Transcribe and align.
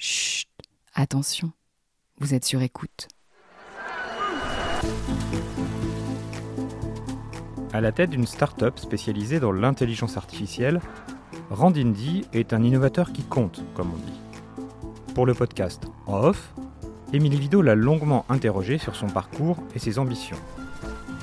Chut, 0.00 0.46
attention, 0.94 1.50
vous 2.20 2.32
êtes 2.32 2.44
sur 2.44 2.62
écoute. 2.62 3.08
À 7.72 7.80
la 7.80 7.90
tête 7.90 8.10
d'une 8.10 8.28
start-up 8.28 8.78
spécialisée 8.78 9.40
dans 9.40 9.50
l'intelligence 9.50 10.16
artificielle, 10.16 10.80
Randindy 11.50 12.24
est 12.32 12.52
un 12.52 12.62
innovateur 12.62 13.12
qui 13.12 13.24
compte, 13.24 13.64
comme 13.74 13.90
on 13.92 13.96
dit. 13.96 15.14
Pour 15.16 15.26
le 15.26 15.34
podcast 15.34 15.88
Off, 16.06 16.54
Émilie 17.12 17.40
Vido 17.40 17.60
l'a 17.60 17.74
longuement 17.74 18.24
interrogé 18.28 18.78
sur 18.78 18.94
son 18.94 19.08
parcours 19.08 19.56
et 19.74 19.80
ses 19.80 19.98
ambitions. 19.98 20.38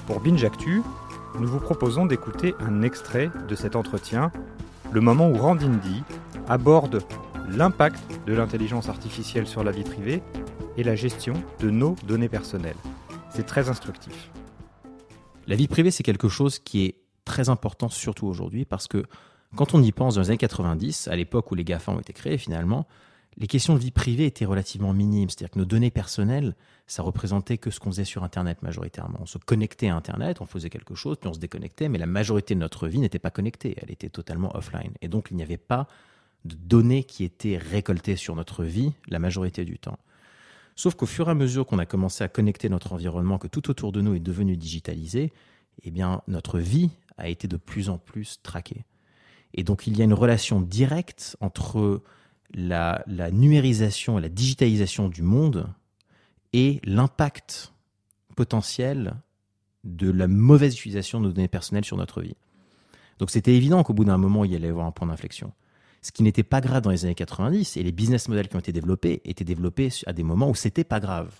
Pour 0.05 0.19
Binge 0.19 0.45
nous 1.39 1.47
vous 1.47 1.61
proposons 1.61 2.05
d'écouter 2.05 2.53
un 2.59 2.81
extrait 2.81 3.31
de 3.47 3.55
cet 3.55 3.77
entretien, 3.77 4.33
le 4.91 4.99
moment 4.99 5.29
où 5.29 5.37
Randindy 5.37 6.03
aborde 6.49 7.01
l'impact 7.49 8.21
de 8.25 8.33
l'intelligence 8.33 8.89
artificielle 8.89 9.47
sur 9.47 9.63
la 9.63 9.71
vie 9.71 9.83
privée 9.83 10.21
et 10.77 10.83
la 10.83 10.95
gestion 10.95 11.33
de 11.59 11.69
nos 11.69 11.95
données 12.07 12.29
personnelles. 12.29 12.75
C'est 13.29 13.45
très 13.45 13.69
instructif. 13.69 14.31
La 15.47 15.55
vie 15.55 15.67
privée, 15.67 15.91
c'est 15.91 16.03
quelque 16.03 16.27
chose 16.27 16.59
qui 16.59 16.85
est 16.85 16.95
très 17.23 17.49
important, 17.49 17.89
surtout 17.89 18.27
aujourd'hui, 18.27 18.65
parce 18.65 18.87
que 18.87 19.05
quand 19.55 19.73
on 19.73 19.81
y 19.81 19.91
pense 19.91 20.15
dans 20.15 20.21
les 20.21 20.29
années 20.29 20.37
90, 20.37 21.07
à 21.07 21.15
l'époque 21.15 21.51
où 21.51 21.55
les 21.55 21.63
GAFA 21.63 21.91
ont 21.91 21.99
été 21.99 22.13
créés 22.13 22.37
finalement, 22.37 22.87
les 23.37 23.47
questions 23.47 23.73
de 23.73 23.79
vie 23.79 23.91
privée 23.91 24.25
étaient 24.25 24.45
relativement 24.45 24.93
minimes. 24.93 25.29
C'est-à-dire 25.29 25.51
que 25.51 25.59
nos 25.59 25.65
données 25.65 25.91
personnelles, 25.91 26.55
ça 26.87 27.03
représentait 27.03 27.57
que 27.57 27.69
ce 27.69 27.79
qu'on 27.79 27.91
faisait 27.91 28.05
sur 28.05 28.23
Internet 28.23 28.61
majoritairement. 28.63 29.19
On 29.21 29.25
se 29.25 29.37
connectait 29.37 29.89
à 29.89 29.95
Internet, 29.95 30.39
on 30.39 30.45
faisait 30.45 30.69
quelque 30.69 30.95
chose, 30.95 31.17
puis 31.19 31.29
on 31.29 31.33
se 31.33 31.39
déconnectait, 31.39 31.89
mais 31.89 31.97
la 31.97 32.05
majorité 32.05 32.55
de 32.55 32.59
notre 32.59 32.87
vie 32.87 32.99
n'était 32.99 33.19
pas 33.19 33.31
connectée, 33.31 33.75
elle 33.81 33.91
était 33.91 34.09
totalement 34.09 34.55
offline. 34.55 34.93
Et 35.01 35.09
donc 35.09 35.27
il 35.31 35.37
n'y 35.37 35.43
avait 35.43 35.57
pas 35.57 35.87
de 36.45 36.55
données 36.55 37.03
qui 37.03 37.23
étaient 37.23 37.57
récoltées 37.57 38.15
sur 38.15 38.35
notre 38.35 38.63
vie 38.63 38.93
la 39.07 39.19
majorité 39.19 39.65
du 39.65 39.77
temps. 39.77 39.99
Sauf 40.75 40.95
qu'au 40.95 41.05
fur 41.05 41.27
et 41.27 41.31
à 41.31 41.35
mesure 41.35 41.65
qu'on 41.65 41.79
a 41.79 41.85
commencé 41.85 42.23
à 42.23 42.27
connecter 42.27 42.69
notre 42.69 42.93
environnement, 42.93 43.37
que 43.37 43.47
tout 43.47 43.69
autour 43.69 43.91
de 43.91 44.01
nous 44.01 44.13
est 44.13 44.19
devenu 44.19 44.57
digitalisé, 44.57 45.31
eh 45.83 45.91
bien, 45.91 46.21
notre 46.27 46.59
vie 46.59 46.91
a 47.17 47.29
été 47.29 47.47
de 47.47 47.57
plus 47.57 47.89
en 47.89 47.97
plus 47.97 48.41
traquée. 48.43 48.85
Et 49.53 49.63
donc, 49.63 49.87
il 49.87 49.97
y 49.97 50.01
a 50.01 50.05
une 50.05 50.13
relation 50.13 50.59
directe 50.59 51.37
entre 51.39 52.03
la, 52.53 53.03
la 53.07 53.31
numérisation 53.31 54.19
et 54.19 54.21
la 54.21 54.29
digitalisation 54.29 55.07
du 55.07 55.21
monde 55.21 55.67
et 56.51 56.81
l'impact 56.83 57.73
potentiel 58.35 59.15
de 59.85 60.11
la 60.11 60.27
mauvaise 60.27 60.75
utilisation 60.75 61.21
de 61.21 61.27
nos 61.27 61.31
données 61.31 61.47
personnelles 61.47 61.85
sur 61.85 61.97
notre 61.97 62.21
vie. 62.21 62.35
Donc, 63.17 63.31
c'était 63.31 63.55
évident 63.55 63.81
qu'au 63.83 63.93
bout 63.93 64.03
d'un 64.03 64.17
moment, 64.17 64.43
il 64.43 64.51
y 64.51 64.55
allait 64.55 64.67
y 64.67 64.71
avoir 64.71 64.87
un 64.87 64.91
point 64.91 65.07
d'inflexion 65.07 65.53
ce 66.05 66.11
qui 66.11 66.21
n'était 66.21 66.43
pas 66.43 66.61
grave 66.61 66.83
dans 66.83 66.91
les 66.91 67.03
années 67.03 67.15
90, 67.15 67.77
et 67.77 67.81
les 67.81 67.91
business 67.91 68.29
models 68.29 68.47
qui 68.47 68.55
ont 68.55 68.59
été 68.59 68.71
développés 68.71 69.23
étaient 69.25 69.43
développés 69.43 69.89
à 70.05 70.13
des 70.13 70.21
moments 70.21 70.51
où 70.51 70.53
c'était 70.53 70.83
pas 70.83 70.99
grave. 70.99 71.33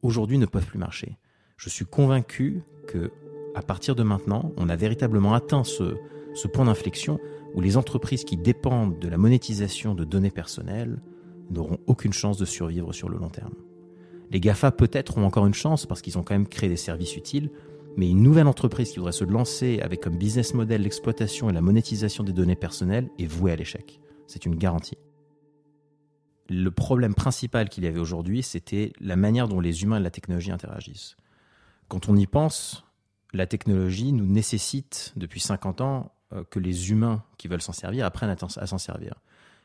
Aujourd'hui, 0.00 0.38
ne 0.38 0.46
peuvent 0.46 0.64
plus 0.64 0.78
marcher. 0.78 1.18
Je 1.58 1.68
suis 1.68 1.84
convaincu 1.84 2.62
que 2.88 3.12
à 3.54 3.60
partir 3.60 3.94
de 3.94 4.02
maintenant, 4.02 4.50
on 4.56 4.70
a 4.70 4.76
véritablement 4.76 5.34
atteint 5.34 5.62
ce, 5.62 5.96
ce 6.32 6.48
point 6.48 6.64
d'inflexion 6.64 7.20
où 7.52 7.60
les 7.60 7.76
entreprises 7.76 8.24
qui 8.24 8.38
dépendent 8.38 8.98
de 8.98 9.08
la 9.08 9.18
monétisation 9.18 9.94
de 9.94 10.04
données 10.04 10.30
personnelles 10.30 10.98
n'auront 11.50 11.76
aucune 11.86 12.14
chance 12.14 12.38
de 12.38 12.46
survivre 12.46 12.94
sur 12.94 13.10
le 13.10 13.18
long 13.18 13.28
terme. 13.28 13.52
Les 14.30 14.40
GAFA 14.40 14.70
peut-être 14.70 15.18
ont 15.18 15.26
encore 15.26 15.46
une 15.46 15.52
chance 15.52 15.84
parce 15.84 16.00
qu'ils 16.00 16.16
ont 16.16 16.22
quand 16.22 16.34
même 16.34 16.48
créé 16.48 16.70
des 16.70 16.78
services 16.78 17.14
utiles, 17.14 17.50
mais 17.96 18.10
une 18.10 18.22
nouvelle 18.22 18.46
entreprise 18.46 18.90
qui 18.90 18.98
voudrait 18.98 19.12
se 19.12 19.24
lancer 19.24 19.80
avec 19.82 20.00
comme 20.00 20.16
business 20.16 20.54
model 20.54 20.82
l'exploitation 20.82 21.50
et 21.50 21.52
la 21.52 21.60
monétisation 21.60 22.24
des 22.24 22.32
données 22.32 22.56
personnelles 22.56 23.10
est 23.18 23.26
vouée 23.26 23.52
à 23.52 23.56
l'échec. 23.56 24.00
C'est 24.26 24.46
une 24.46 24.56
garantie. 24.56 24.96
Le 26.48 26.70
problème 26.70 27.14
principal 27.14 27.68
qu'il 27.68 27.84
y 27.84 27.86
avait 27.86 28.00
aujourd'hui, 28.00 28.42
c'était 28.42 28.92
la 29.00 29.16
manière 29.16 29.48
dont 29.48 29.60
les 29.60 29.82
humains 29.82 29.98
et 29.98 30.02
la 30.02 30.10
technologie 30.10 30.50
interagissent. 30.50 31.16
Quand 31.88 32.08
on 32.08 32.16
y 32.16 32.26
pense, 32.26 32.84
la 33.32 33.46
technologie 33.46 34.12
nous 34.12 34.26
nécessite 34.26 35.12
depuis 35.16 35.40
50 35.40 35.80
ans 35.80 36.12
euh, 36.32 36.44
que 36.44 36.58
les 36.58 36.90
humains 36.90 37.22
qui 37.38 37.48
veulent 37.48 37.62
s'en 37.62 37.72
servir 37.72 38.04
apprennent 38.04 38.34
à 38.34 38.66
s'en 38.66 38.78
servir. 38.78 39.14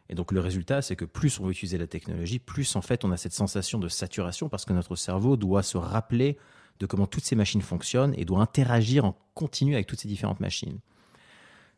Et 0.09 0.15
donc 0.15 0.31
le 0.31 0.39
résultat, 0.39 0.81
c'est 0.81 0.95
que 0.95 1.05
plus 1.05 1.39
on 1.39 1.45
veut 1.45 1.51
utiliser 1.51 1.77
la 1.77 1.87
technologie, 1.87 2.39
plus 2.39 2.75
en 2.75 2.81
fait 2.81 3.03
on 3.03 3.11
a 3.11 3.17
cette 3.17 3.33
sensation 3.33 3.79
de 3.79 3.87
saturation 3.89 4.49
parce 4.49 4.65
que 4.65 4.73
notre 4.73 4.95
cerveau 4.95 5.35
doit 5.35 5.63
se 5.63 5.77
rappeler 5.77 6.37
de 6.79 6.85
comment 6.85 7.07
toutes 7.07 7.25
ces 7.25 7.35
machines 7.35 7.61
fonctionnent 7.61 8.13
et 8.17 8.25
doit 8.25 8.41
interagir 8.41 9.05
en 9.05 9.17
continu 9.33 9.73
avec 9.73 9.87
toutes 9.87 9.99
ces 9.99 10.07
différentes 10.07 10.39
machines. 10.39 10.79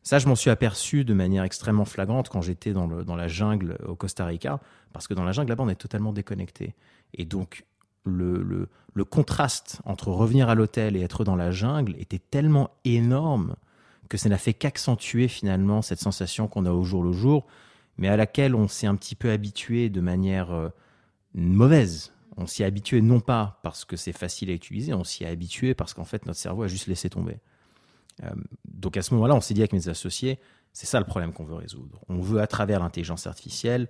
Ça, 0.01 0.17
je 0.19 0.27
m'en 0.27 0.35
suis 0.35 0.49
aperçu 0.49 1.03
de 1.03 1.13
manière 1.13 1.43
extrêmement 1.43 1.85
flagrante 1.85 2.29
quand 2.29 2.41
j'étais 2.41 2.71
dans, 2.71 2.87
dans 2.87 3.15
la 3.15 3.27
jungle 3.27 3.77
au 3.85 3.95
Costa 3.95 4.25
Rica, 4.25 4.59
parce 4.93 5.07
que 5.07 5.13
dans 5.13 5.23
la 5.23 5.33
jungle, 5.33 5.49
là-bas, 5.49 5.63
on 5.63 5.69
est 5.69 5.75
totalement 5.75 6.13
déconnecté. 6.13 6.73
Et 7.13 7.25
donc, 7.25 7.65
le, 8.05 8.41
le, 8.41 8.69
le 8.93 9.03
contraste 9.03 9.81
entre 9.85 10.09
revenir 10.09 10.49
à 10.49 10.55
l'hôtel 10.55 10.95
et 10.95 11.01
être 11.01 11.23
dans 11.23 11.35
la 11.35 11.51
jungle 11.51 11.95
était 11.99 12.19
tellement 12.19 12.71
énorme 12.85 13.55
que 14.07 14.17
ça 14.17 14.29
n'a 14.29 14.38
fait 14.38 14.53
qu'accentuer 14.53 15.27
finalement 15.27 15.81
cette 15.81 15.99
sensation 15.99 16.47
qu'on 16.47 16.65
a 16.65 16.71
au 16.71 16.83
jour 16.83 17.03
le 17.03 17.11
jour, 17.11 17.45
mais 17.97 18.07
à 18.07 18.17
laquelle 18.17 18.55
on 18.55 18.67
s'est 18.67 18.88
un 18.88 18.95
petit 18.95 19.15
peu 19.15 19.29
habitué 19.29 19.89
de 19.89 20.01
manière 20.01 20.51
euh, 20.51 20.69
mauvaise 21.35 22.13
on 22.39 22.47
s'y 22.47 22.63
est 22.63 22.66
habitué 22.66 23.01
non 23.01 23.19
pas 23.19 23.59
parce 23.63 23.83
que 23.83 23.97
c'est 23.97 24.13
facile 24.13 24.50
à 24.50 24.53
utiliser, 24.53 24.94
on 24.94 25.03
s'y 25.03 25.25
est 25.25 25.27
habitué 25.27 25.73
parce 25.73 25.94
qu'en 25.94 26.05
fait 26.05 26.25
notre 26.25 26.39
cerveau 26.39 26.63
a 26.63 26.67
juste 26.67 26.88
laissé 26.88 27.09
tomber. 27.09 27.38
Euh, 28.23 28.29
donc 28.66 28.95
à 28.95 29.01
ce 29.01 29.13
moment-là, 29.13 29.35
on 29.35 29.41
s'est 29.41 29.53
dit 29.53 29.61
avec 29.61 29.73
mes 29.73 29.89
associés, 29.89 30.39
c'est 30.72 30.85
ça 30.85 31.00
le 31.00 31.05
problème 31.05 31.33
qu'on 31.33 31.44
veut 31.44 31.55
résoudre. 31.55 32.00
On 32.07 32.22
veut 32.22 32.39
à 32.39 32.47
travers 32.47 32.79
l'intelligence 32.79 33.27
artificielle 33.27 33.89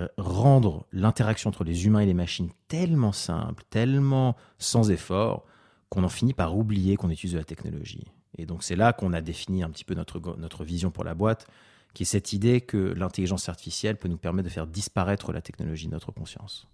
euh, 0.00 0.08
rendre 0.18 0.86
l'interaction 0.92 1.48
entre 1.48 1.62
les 1.62 1.86
humains 1.86 2.00
et 2.00 2.06
les 2.06 2.14
machines 2.14 2.50
tellement 2.66 3.12
simple, 3.12 3.62
tellement 3.70 4.36
sans 4.58 4.90
effort, 4.90 5.46
qu'on 5.88 6.02
en 6.02 6.08
finit 6.08 6.34
par 6.34 6.56
oublier 6.56 6.96
qu'on 6.96 7.10
utilise 7.10 7.34
de 7.34 7.38
la 7.38 7.44
technologie. 7.44 8.06
Et 8.36 8.46
donc 8.46 8.64
c'est 8.64 8.76
là 8.76 8.92
qu'on 8.92 9.12
a 9.12 9.20
défini 9.20 9.62
un 9.62 9.70
petit 9.70 9.84
peu 9.84 9.94
notre, 9.94 10.20
notre 10.36 10.64
vision 10.64 10.90
pour 10.90 11.04
la 11.04 11.14
boîte, 11.14 11.46
qui 11.94 12.02
est 12.02 12.06
cette 12.06 12.32
idée 12.32 12.60
que 12.60 12.76
l'intelligence 12.76 13.48
artificielle 13.48 13.96
peut 13.96 14.08
nous 14.08 14.18
permettre 14.18 14.48
de 14.48 14.52
faire 14.52 14.66
disparaître 14.66 15.32
la 15.32 15.40
technologie 15.40 15.86
de 15.86 15.92
notre 15.92 16.10
conscience. 16.10 16.66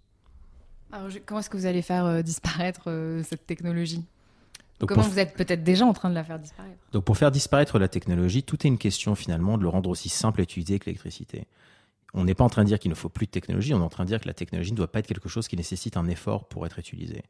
Alors, 0.93 1.09
comment 1.25 1.41
est-ce 1.41 1.49
que 1.49 1.57
vous 1.57 1.67
allez 1.67 1.83
faire 1.83 2.05
euh, 2.05 2.23
disparaître 2.23 2.83
euh, 2.89 3.23
cette 3.25 3.47
technologie? 3.47 4.05
Comment 4.87 5.03
vous 5.03 5.19
êtes 5.19 5.35
peut-être 5.35 5.63
déjà 5.63 5.87
en 5.87 5.93
train 5.93 6.11
de 6.11 6.15
la 6.15 6.25
faire 6.25 6.39
disparaître? 6.39 6.77
Donc 6.93 7.05
pour 7.05 7.17
faire 7.17 7.31
disparaître 7.31 7.79
la 7.79 7.89
technologie, 7.89 8.43
tout 8.43 8.67
est 8.67 8.69
une 8.69 8.79
question 8.79 9.15
finalement 9.15 9.57
de 9.57 9.63
le 9.63 9.69
rendre 9.69 9.89
aussi 9.89 10.09
simple 10.09 10.41
à 10.41 10.43
utiliser 10.43 10.79
que 10.79 10.87
l'électricité. 10.87 11.47
On 12.15 12.25
n'est 12.25 12.35
pas 12.35 12.45
en 12.45 12.49
train 12.49 12.63
de 12.63 12.69
dire 12.69 12.79
qu'il 12.79 12.91
ne 12.91 12.97
faut 12.97 13.09
plus 13.09 13.27
de 13.27 13.31
technologie, 13.31 13.73
on 13.75 13.81
est 13.81 13.85
en 13.85 13.89
train 13.89 14.05
de 14.05 14.09
dire 14.09 14.21
que 14.21 14.27
la 14.27 14.35
technologie 14.35 14.73
ne 14.73 14.77
doit 14.77 14.91
pas 14.91 14.99
être 14.99 15.07
quelque 15.07 15.29
chose 15.29 15.47
qui 15.47 15.57
nécessite 15.57 15.97
un 15.97 16.09
effort 16.09 16.47
pour 16.47 16.67
être 16.67 16.79
utilisé. 16.79 17.23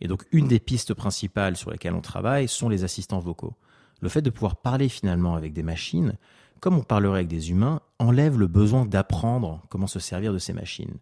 Et 0.00 0.08
donc 0.08 0.24
une 0.32 0.48
des 0.48 0.60
pistes 0.60 0.94
principales 0.94 1.56
sur 1.56 1.70
lesquelles 1.70 1.94
on 1.94 2.00
travaille 2.00 2.48
sont 2.48 2.68
les 2.68 2.84
assistants 2.84 3.20
vocaux. 3.20 3.54
Le 4.00 4.08
fait 4.08 4.22
de 4.22 4.30
pouvoir 4.30 4.56
parler 4.56 4.88
finalement 4.88 5.34
avec 5.34 5.52
des 5.52 5.62
machines, 5.62 6.14
comme 6.60 6.78
on 6.78 6.82
parlerait 6.82 7.18
avec 7.18 7.28
des 7.28 7.50
humains, 7.50 7.80
enlève 7.98 8.38
le 8.38 8.46
besoin 8.46 8.86
d'apprendre 8.86 9.62
comment 9.68 9.86
se 9.86 10.00
servir 10.00 10.32
de 10.32 10.38
ces 10.38 10.52
machines. 10.52 10.96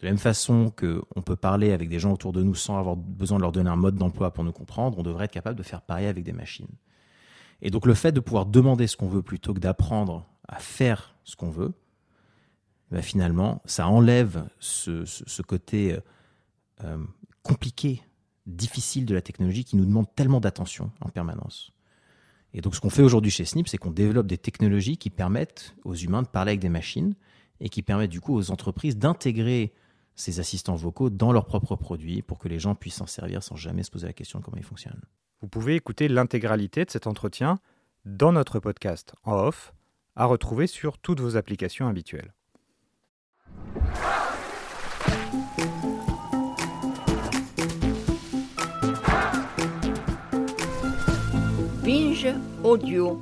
De 0.00 0.04
la 0.04 0.10
même 0.10 0.18
façon 0.18 0.70
qu'on 0.70 1.22
peut 1.22 1.36
parler 1.36 1.72
avec 1.72 1.88
des 1.88 1.98
gens 1.98 2.12
autour 2.12 2.32
de 2.32 2.42
nous 2.42 2.54
sans 2.54 2.78
avoir 2.78 2.96
besoin 2.96 3.38
de 3.38 3.42
leur 3.42 3.52
donner 3.52 3.70
un 3.70 3.76
mode 3.76 3.96
d'emploi 3.96 4.30
pour 4.32 4.44
nous 4.44 4.52
comprendre, 4.52 4.98
on 4.98 5.02
devrait 5.02 5.24
être 5.24 5.32
capable 5.32 5.56
de 5.56 5.62
faire 5.62 5.80
pareil 5.80 6.06
avec 6.06 6.22
des 6.22 6.32
machines. 6.32 6.68
Et 7.62 7.70
donc 7.70 7.86
le 7.86 7.94
fait 7.94 8.12
de 8.12 8.20
pouvoir 8.20 8.44
demander 8.44 8.86
ce 8.86 8.96
qu'on 8.96 9.08
veut 9.08 9.22
plutôt 9.22 9.54
que 9.54 9.58
d'apprendre 9.58 10.26
à 10.48 10.56
faire 10.56 11.16
ce 11.24 11.34
qu'on 11.34 11.50
veut, 11.50 11.72
ben 12.90 13.02
finalement, 13.02 13.62
ça 13.64 13.88
enlève 13.88 14.46
ce, 14.60 15.42
côté 15.42 15.94
euh, 15.94 16.00
euh, 16.84 16.98
compliqué, 17.42 18.02
difficile 18.46 19.06
de 19.06 19.14
la 19.14 19.22
technologie 19.22 19.64
qui 19.64 19.76
nous 19.76 19.86
demande 19.86 20.06
tellement 20.14 20.40
d'attention 20.40 20.92
en 21.00 21.08
permanence. 21.08 21.72
Et 22.52 22.60
donc 22.60 22.74
ce 22.74 22.80
qu'on 22.80 22.90
fait 22.90 23.02
aujourd'hui 23.02 23.30
chez 23.30 23.44
Snip, 23.44 23.66
c'est 23.68 23.78
qu'on 23.78 23.90
développe 23.90 24.26
des 24.26 24.38
technologies 24.38 24.98
qui 24.98 25.10
permettent 25.10 25.74
aux 25.84 25.94
humains 25.94 26.22
de 26.22 26.28
parler 26.28 26.50
avec 26.50 26.60
des 26.60 26.68
machines 26.68 27.14
et 27.60 27.68
qui 27.68 27.82
permettent 27.82 28.10
du 28.10 28.20
coup 28.20 28.34
aux 28.34 28.50
entreprises 28.50 28.96
d'intégrer 28.96 29.72
ces 30.16 30.40
assistants 30.40 30.74
vocaux 30.74 31.10
dans 31.10 31.30
leurs 31.30 31.46
propres 31.46 31.76
produits 31.76 32.22
pour 32.22 32.38
que 32.38 32.48
les 32.48 32.58
gens 32.58 32.74
puissent 32.74 32.96
s'en 32.96 33.06
servir 33.06 33.42
sans 33.42 33.54
jamais 33.54 33.82
se 33.82 33.90
poser 33.90 34.06
la 34.06 34.12
question 34.12 34.40
de 34.40 34.44
comment 34.44 34.56
ils 34.56 34.64
fonctionnent. 34.64 35.02
Vous 35.42 35.48
pouvez 35.48 35.76
écouter 35.76 36.08
l'intégralité 36.08 36.84
de 36.84 36.90
cet 36.90 37.06
entretien 37.06 37.60
dans 38.06 38.32
notre 38.32 38.58
podcast 38.58 39.14
en 39.24 39.34
off, 39.34 39.74
à 40.14 40.24
retrouver 40.24 40.66
sur 40.66 40.96
toutes 40.98 41.20
vos 41.20 41.36
applications 41.36 41.88
habituelles. 41.88 42.32
Binge 51.84 52.34
audio. 52.64 53.20